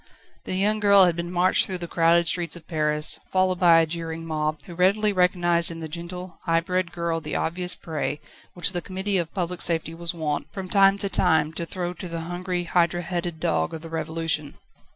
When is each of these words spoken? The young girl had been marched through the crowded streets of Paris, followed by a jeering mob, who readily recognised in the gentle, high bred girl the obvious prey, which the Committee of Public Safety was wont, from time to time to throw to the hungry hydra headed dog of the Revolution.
The 0.45 0.55
young 0.55 0.79
girl 0.79 1.05
had 1.05 1.15
been 1.15 1.31
marched 1.31 1.67
through 1.67 1.77
the 1.77 1.87
crowded 1.87 2.25
streets 2.27 2.55
of 2.55 2.67
Paris, 2.67 3.19
followed 3.31 3.59
by 3.59 3.81
a 3.81 3.85
jeering 3.85 4.25
mob, 4.25 4.63
who 4.63 4.73
readily 4.73 5.13
recognised 5.13 5.69
in 5.69 5.79
the 5.79 5.87
gentle, 5.87 6.39
high 6.45 6.61
bred 6.61 6.91
girl 6.91 7.21
the 7.21 7.35
obvious 7.35 7.75
prey, 7.75 8.19
which 8.55 8.71
the 8.71 8.81
Committee 8.81 9.19
of 9.19 9.31
Public 9.35 9.61
Safety 9.61 9.93
was 9.93 10.11
wont, 10.11 10.51
from 10.51 10.67
time 10.67 10.97
to 10.97 11.07
time 11.07 11.53
to 11.53 11.67
throw 11.67 11.93
to 11.93 12.07
the 12.07 12.21
hungry 12.21 12.63
hydra 12.63 13.03
headed 13.03 13.39
dog 13.39 13.75
of 13.75 13.83
the 13.83 13.89
Revolution. 13.89 14.55